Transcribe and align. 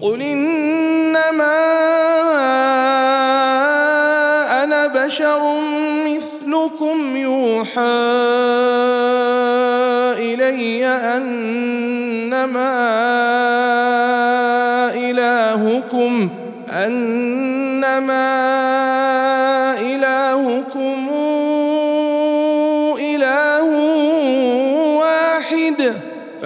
قل 0.00 0.22
إنما 0.22 1.58
أنا 4.64 4.86
بشر 4.86 5.40
مثلكم 6.06 7.16
يوحى 7.16 7.80
إلي 10.18 10.86
أنما 10.86 12.72
إلهكم 14.94 16.28
أنما 16.70 18.31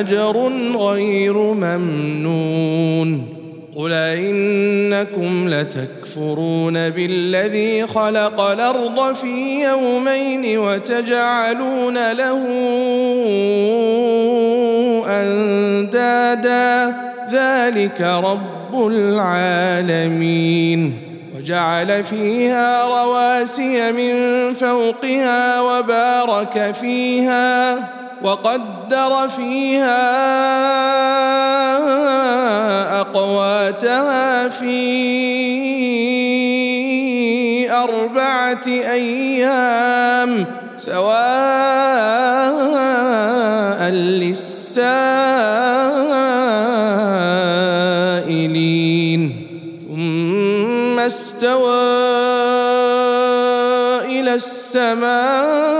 أجر 0.00 0.52
غير 0.76 1.36
ممنون. 1.36 3.36
قل 3.76 3.92
إنكم 3.92 5.48
لتكفرون 5.48 6.90
بالذي 6.90 7.86
خلق 7.86 8.40
الأرض 8.40 9.14
في 9.14 9.62
يومين 9.62 10.58
وتجعلون 10.58 12.12
له 12.12 12.46
أندادا. 15.06 16.96
ذلك 17.32 18.00
رب 18.00 18.86
العالمين. 18.86 20.92
وجعل 21.36 22.04
فيها 22.04 22.84
رواسي 22.84 23.92
من 23.92 24.14
فوقها 24.54 25.60
وبارك 25.60 26.74
فيها. 26.74 27.78
وقدر 28.22 29.28
فيها 29.28 30.06
أقواتها 33.00 34.48
في 34.48 34.76
أربعة 37.70 38.66
أيام 38.66 40.46
سواء 40.76 41.36
للسائلين. 43.90 44.92
ثم 49.78 50.98
استوى 50.98 51.86
إلى 54.04 54.34
السماء. 54.34 55.75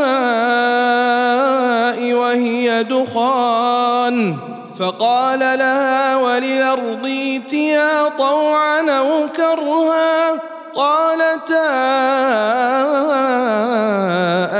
دخان 2.82 4.36
فقال 4.78 5.38
لها 5.38 6.16
وللارض 6.16 7.06
ائتيا 7.06 8.08
طوعا 8.18 8.90
أو 8.90 9.28
كرها 9.36 10.40
قالتا 10.74 11.66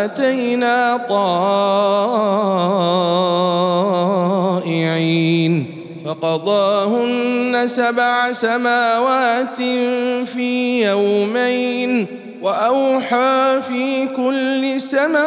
أتينا 0.05 1.07
طائعين 1.09 1.37
فقضاهن 6.05 7.63
سبع 7.67 8.33
سماوات 8.33 9.57
في 10.27 10.83
يومين 10.87 12.07
وأوحى 12.43 13.61
في 13.63 14.07
كل 14.07 14.81
سماء 14.81 15.27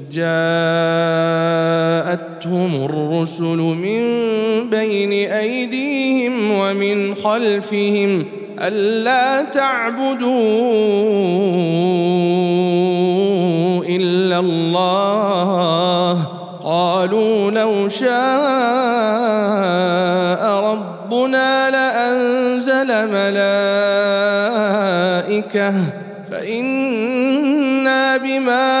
جاءتهم 0.11 0.31
الرسل 2.85 3.57
من 3.57 4.01
بين 4.69 5.11
أيديهم 5.31 6.51
ومن 6.51 7.15
خلفهم 7.15 8.25
ألا 8.59 9.43
تعبدوا 9.43 10.31
إلا 13.85 14.39
الله. 14.39 16.27
قالوا 16.63 17.51
لو 17.51 17.89
شاء 17.89 18.11
ربنا 21.11 21.69
لأنزل 21.69 22.87
ملائكة 23.11 23.51
فإنا 26.31 28.17
بما 28.17 28.80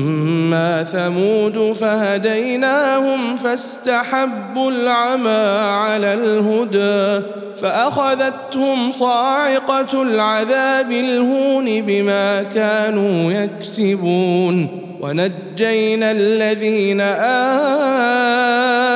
واما 0.51 0.83
ثمود 0.83 1.73
فهديناهم 1.73 3.35
فاستحبوا 3.35 4.71
العمى 4.71 5.69
على 5.69 6.13
الهدى 6.13 7.25
فاخذتهم 7.57 8.91
صاعقه 8.91 10.01
العذاب 10.01 10.91
الهون 10.91 11.81
بما 11.81 12.43
كانوا 12.43 13.31
يكسبون 13.31 14.67
ونجينا 15.01 16.11
الذين 16.11 17.01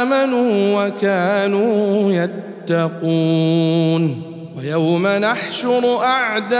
امنوا 0.05 0.85
وكانوا 0.85 2.11
يتقون 2.11 4.24
ويوم 4.65 5.07
نحشر 5.07 6.03
أعداء 6.03 6.57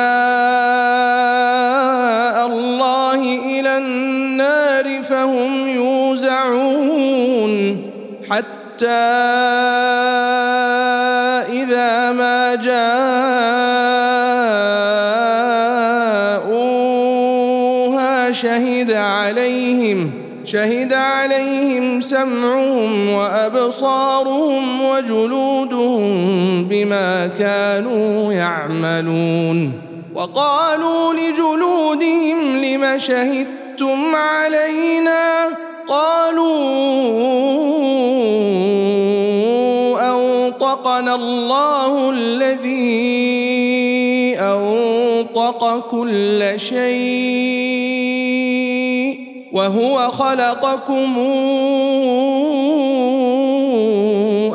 الله 2.46 3.22
إلى 3.46 3.78
النار 3.78 5.02
فهم 5.04 5.68
يوزعون 5.68 6.72
حتى 8.30 8.86
إذا 11.50 12.12
ما 12.12 12.56
جاءوها 12.56 13.02
شهد 18.32 18.92
عليهم 18.92 20.12
شهد 20.44 20.94
عليهم 20.94 22.02
سمعهم 22.02 23.10
وأبصارهم 23.10 24.82
وجلودهم 24.82 25.55
بما 26.70 27.28
كانوا 27.28 28.34
يعملون 28.34 29.82
وقالوا 30.16 31.14
لجلودهم 31.14 32.58
لم 32.66 32.98
شهدتم 32.98 34.16
علينا 34.16 35.48
قالوا 35.88 36.56
أنطقنا 40.14 41.16
الله 41.16 42.10
الذي 42.10 43.16
أنطق 44.40 45.88
كل 45.92 46.54
شيء 46.56 47.96
وهو 49.54 50.12
خلقكم 50.12 51.18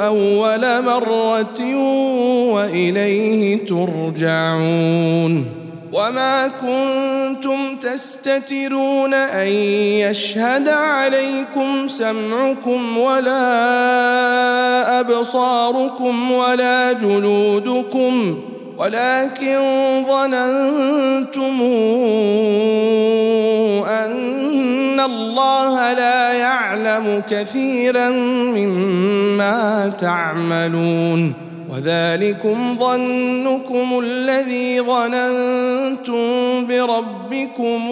أول 0.00 0.82
مرة 0.84 1.74
وإليه 2.54 3.66
ترجعون. 3.66 5.60
وما 5.92 6.48
كنتم 6.48 7.76
تستترون 7.76 9.14
أن 9.14 9.48
يشهد 9.48 10.68
عليكم 10.68 11.88
سمعكم 11.88 12.98
ولا 12.98 13.40
أبصاركم 15.00 16.32
ولا 16.32 16.92
جلودكم 16.92 18.38
ولكن 18.80 19.58
ظننتم 20.08 21.62
أن 23.86 25.00
الله 25.00 25.92
لا 25.92 26.32
يعلم 26.32 27.22
كثيرا 27.28 28.08
مما 28.56 29.92
تعملون 29.98 31.34
وذلكم 31.70 32.76
ظنكم 32.78 34.00
الذي 34.04 34.80
ظننتم 34.80 36.26
بربكم 36.66 37.90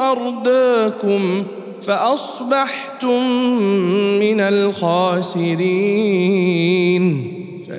أرداكم 0.00 1.44
فأصبحتم 1.80 3.22
من 4.20 4.40
الخاسرين 4.40 5.94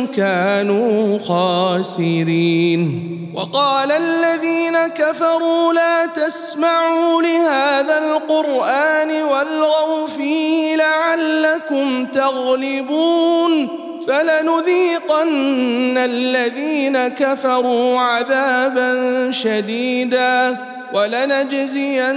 كانوا 0.08 1.20
خاسرين. 1.20 3.14
وقال 3.36 3.92
الذين 3.92 4.78
كفروا 4.88 5.74
لا 5.74 6.06
تسمعوا 6.06 7.22
لهذا 7.22 7.98
القرآن 7.98 9.22
والغوا 9.24 10.08
فيه 10.08 10.76
لعلكم 10.76 12.06
تغلبون. 12.06 13.87
فلنذيقن 14.08 15.98
الذين 15.98 17.08
كفروا 17.08 18.00
عذابا 18.00 18.92
شديدا 19.32 20.58
ولنجزينهم 20.94 22.08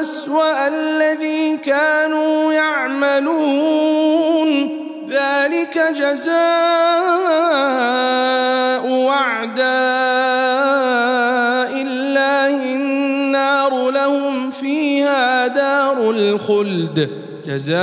أسوأ 0.00 0.68
الذي 0.68 1.56
كانوا 1.56 2.52
يعملون. 2.52 3.98
ذلك 5.08 5.78
جزاء 5.96 6.38
أعداء 9.08 9.68
الله 11.82 12.54
النار 12.74 13.90
لهم 13.90 14.50
فيها 14.50 15.46
دار 15.46 16.10
الخلد. 16.10 17.27
جزاء 17.48 17.78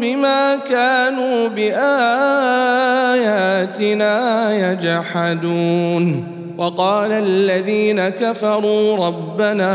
بما 0.00 0.56
كانوا 0.68 1.48
بآياتنا 1.48 1.92
يجحدون. 4.72 6.26
وقال 6.58 7.12
الذين 7.12 8.08
كفروا 8.08 9.06
ربنا 9.06 9.72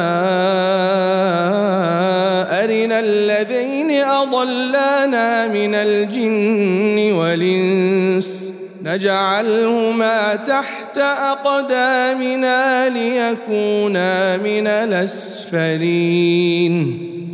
أرنا 2.64 3.00
الذين 3.00 3.92
أضلانا 3.92 5.48
من 5.48 5.76
الجن 5.76 7.14
والإنس 7.14 8.57
نجعلهما 8.88 10.36
تحت 10.36 10.98
أقدامنا 10.98 12.90
ليكونا 12.90 14.38
من 14.38 14.68
الأسفلين. 14.68 16.28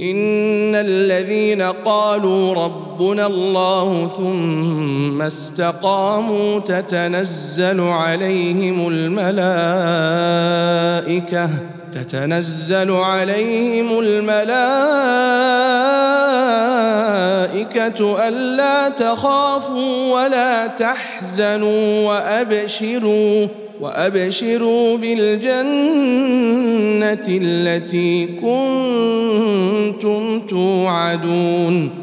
إن 0.01 0.75
الذين 0.75 1.61
قالوا 1.61 2.53
ربنا 2.53 3.25
الله 3.27 4.07
ثم 4.07 5.21
استقاموا 5.21 6.59
تتنزل 6.59 7.81
عليهم 7.81 8.87
الملائكة 8.87 9.33
تتنزل 11.93 12.91
عليهم 12.91 13.99
الملائكة 13.99 14.43
ألا 18.27 18.89
تخافوا 18.89 20.13
ولا 20.13 20.67
تحزنوا 20.67 22.07
وأبشروا 22.07 23.47
وأبشروا 23.81 24.97
بالجنة 24.97 25.63
التي 27.27 28.25
كنتم 28.25 30.39
توعدون 30.39 32.02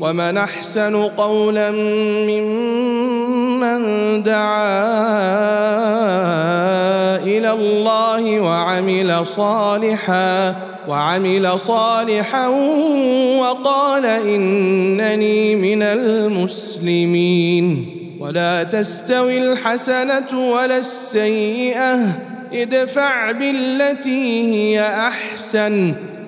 ومن 0.00 0.36
أحسن 0.36 0.96
قولا 0.96 1.70
ممن 2.30 3.82
دعا 4.22 4.80
إلى 7.16 7.50
الله 7.50 8.40
وعمل 8.40 9.26
صالحا 9.26 10.56
وعمل 10.88 11.58
صالحا 11.58 12.48
وقال 13.38 14.06
إنني 14.06 15.56
من 15.56 15.82
المسلمين. 15.82 17.86
ولا 18.20 18.62
تستوي 18.62 19.52
الحسنة 19.52 20.50
ولا 20.52 20.78
السيئة. 20.78 21.98
ادفع 22.52 23.32
بالتي 23.32 24.54
هي 24.54 24.86
أحسن. 24.86 25.94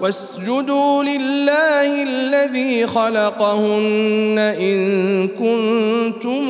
واسجدوا 0.00 1.02
لله 1.02 2.02
الذي 2.02 2.86
خلقهن 2.86 4.38
إن 4.38 5.28
كنتم 5.28 6.48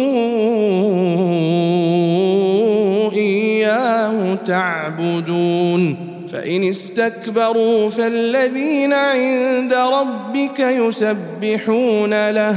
إياه 3.13 4.35
تعبدون. 4.35 5.97
فإن 6.33 6.69
استكبروا 6.69 7.91
فالذين 7.91 8.93
عند 8.93 9.75
ربك 9.75 10.61
يسبحون 10.61 12.31
له 12.31 12.57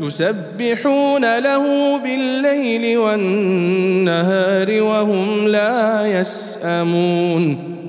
يسبحون 0.00 1.38
له 1.38 1.96
بالليل 1.98 2.98
والنهار 2.98 4.82
وهم 4.82 5.48
لا 5.48 6.06
يسأمون. 6.20 7.75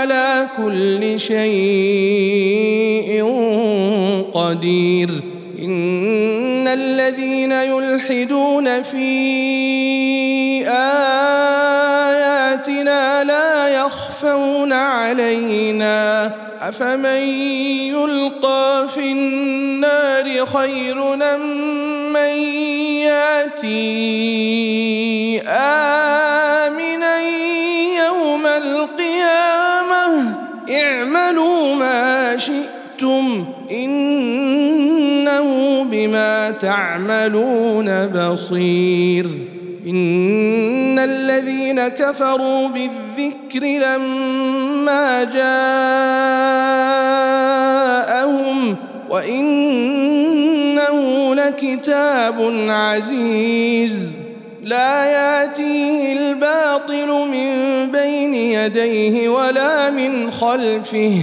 على 0.00 0.48
كل 0.56 1.20
شيء 1.20 1.50
قدير. 4.32 5.10
إن 5.58 6.68
الذين 6.68 7.52
يلحدون 7.52 8.82
في 8.82 9.08
آياتنا 12.08 13.24
لا 13.24 13.68
يخفون 13.68 14.72
علينا. 14.72 16.32
أفمن 16.60 17.22
يلقى 17.92 18.86
في 18.88 19.12
النار 19.12 20.46
خير 20.46 21.16
من 22.12 22.32
ياتي 23.04 24.79
تعملون 36.70 38.06
بصير. 38.06 39.26
إن 39.86 40.98
الذين 40.98 41.88
كفروا 41.88 42.68
بالذكر 42.68 43.60
لما 43.60 45.24
جاءهم 45.24 45.56
وإنه 49.10 50.94
لكتاب 51.34 52.54
عزيز. 52.68 54.18
لا 54.64 55.04
يأتيه 55.04 56.12
الباطل 56.12 57.08
من 57.32 57.50
بين 57.92 58.34
يديه 58.34 59.28
ولا 59.28 59.90
من 59.90 60.30
خلفه. 60.30 61.22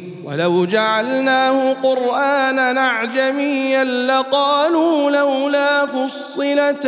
ولو 0.31 0.65
جعلناه 0.65 1.73
قرآنا 1.73 2.79
أعجميا 2.79 3.83
لقالوا 3.83 5.11
لولا 5.11 5.85
فصلت 5.85 6.85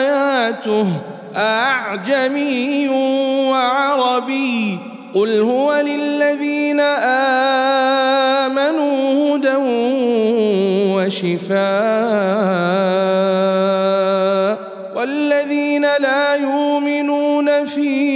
آياته 0.00 0.86
أعجمي 1.36 2.88
وعربي 3.48 4.78
قل 5.14 5.40
هو 5.40 5.74
للذين 5.74 6.80
آمنوا 8.50 9.36
هدى 9.36 9.56
وشفاء 10.96 11.56
والذين 14.96 15.82
لا 15.82 16.34
يؤمنون 16.34 17.64
في 17.64 18.15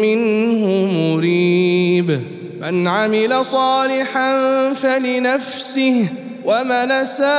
منه 0.00 0.88
مريب. 0.94 2.20
من 2.60 2.88
عمل 2.88 3.44
صالحا 3.44 4.32
فلنفسه 4.72 6.08
ومن 6.44 7.04
ساء 7.04 7.30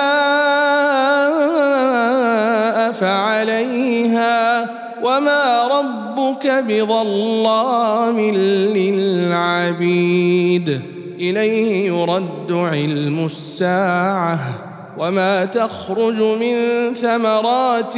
فعليها. 2.91 4.69
وما 5.03 5.67
ربك 5.67 6.63
بظلام 6.67 8.19
للعبيد. 8.75 10.81
إليه 11.19 11.87
يرد 11.87 12.51
علم 12.51 13.25
الساعة. 13.25 14.39
وما 14.97 15.45
تخرج 15.45 16.21
من 16.21 16.55
ثمرات 16.93 17.97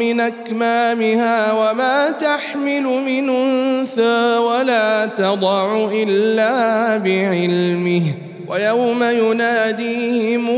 من 0.00 0.20
اكمامها 0.20 1.52
وما 1.52 2.10
تحمل 2.10 2.82
من 2.82 3.30
انثى 3.30 4.36
ولا 4.36 5.06
تضع 5.06 5.88
الا 5.92 6.96
بعلمه 6.96 8.02
ويوم 8.48 9.04
يناديهم 9.04 10.48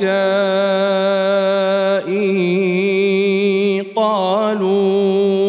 قالوا 3.95 5.48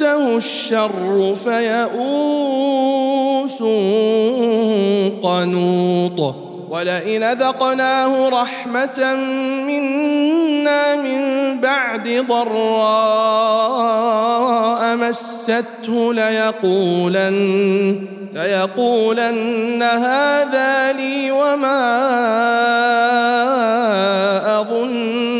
مسه 0.00 0.36
الشر 0.36 1.34
فيئوس 1.34 2.82
قنوط. 5.22 6.34
ولئن 6.70 7.32
ذقناه 7.32 8.28
رحمة 8.28 9.14
منا 9.66 10.96
من 10.96 11.20
بعد 11.60 12.24
ضراء 12.28 12.80
مسته 14.96 16.14
ليقولن 16.14 18.06
ليقولن 18.34 19.82
هذا 19.82 20.92
لي 20.92 21.30
وما 21.30 21.80
أظن 24.60 25.39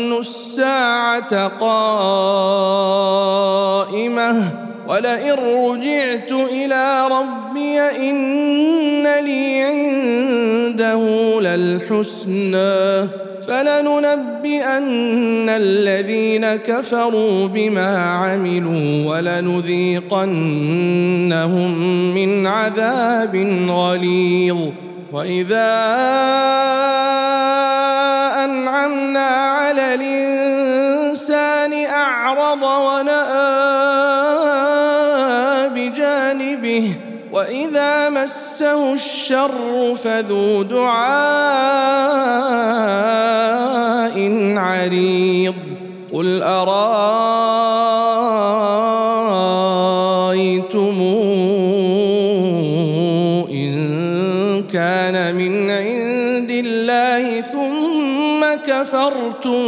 قائمة. 1.19 2.71
ولئن 4.87 5.31
رجعت 5.31 6.31
إلى 6.31 7.07
ربي 7.07 7.79
إن 7.79 9.03
لي 9.25 9.61
عنده 9.61 11.01
للحسنى. 11.41 13.07
فلننبئن 13.47 15.49
الذين 15.49 16.55
كفروا 16.55 17.47
بما 17.47 17.99
عملوا 17.99 19.05
ولنذيقنهم 19.05 20.25
من 22.15 22.47
عذاب 22.47 23.35
غليظ. 23.69 24.57
واذا 25.13 25.71
انعمنا 28.43 29.27
على 29.27 29.93
الانسان 29.93 30.40
أعرض 31.85 32.63
ونأى 32.63 33.31
بجانبه 35.69 36.93
وإذا 37.31 38.09
مسه 38.09 38.93
الشر 38.93 39.95
فذو 39.95 40.63
دعاء 40.63 41.01
عريض. 44.57 45.55
قل 46.13 46.43
أرأيتم 46.43 46.71
إن 53.51 54.63
كان 54.73 55.35
من 55.35 55.71
عند 55.71 56.51
الله 56.51 57.41
ثم 57.41 58.55
كفرتم 58.67 59.63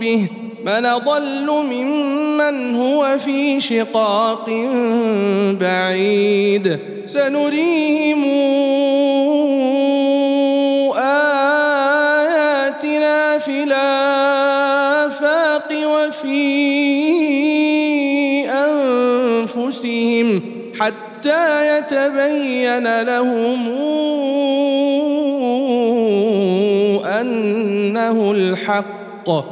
به؟ 0.00 0.41
من 0.64 0.98
ضل 1.04 1.50
ممن 1.50 2.74
هو 2.74 3.18
في 3.18 3.60
شقاق 3.60 4.50
بعيد. 5.60 6.78
سنريهم 7.06 8.24
آياتنا 12.12 13.38
في 13.38 13.62
الآفاق 13.62 15.68
وفي 15.86 16.42
أنفسهم 18.50 20.40
حتى 20.80 21.78
يتبين 21.78 23.02
لهم 23.02 23.68
أنه 27.20 28.30
الحق. 28.30 29.51